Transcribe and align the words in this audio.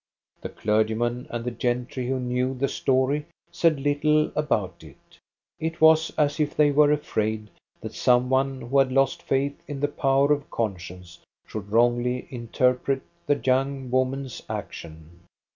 The 0.41 0.49
clergyman 0.49 1.27
and 1.29 1.45
the 1.45 1.51
gentry 1.51 2.07
who 2.07 2.19
knew 2.19 2.55
the 2.55 2.67
story 2.67 3.27
said 3.51 3.79
little 3.79 4.31
about 4.35 4.83
it. 4.83 5.19
It 5.59 5.79
was 5.79 6.11
as 6.17 6.39
if 6.39 6.57
they 6.57 6.71
were 6.71 6.91
afraid 6.91 7.51
that 7.81 7.93
some 7.93 8.27
one 8.27 8.61
who 8.61 8.79
had 8.79 8.91
lost 8.91 9.21
faith 9.21 9.61
in 9.67 9.79
the 9.79 9.87
power 9.87 10.33
of 10.33 10.49
con 10.49 10.79
science 10.79 11.19
should 11.45 11.71
wrongly 11.71 12.25
interpret 12.31 13.03
the 13.27 13.35
young 13.43 13.91
woman's 13.91 14.41
action. 14.49 15.19